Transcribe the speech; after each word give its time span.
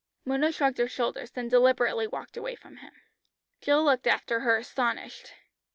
Mona 0.25 0.51
shrugged 0.51 0.79
her 0.79 0.87
shoulders, 0.87 1.29
then 1.29 1.47
deliberately 1.47 2.07
walked 2.07 2.35
away 2.35 2.55
from 2.55 2.77
him. 2.77 2.91
Jill 3.61 3.83
looked 3.83 4.07
after 4.07 4.39
her 4.39 4.57
astonished. 4.57 5.33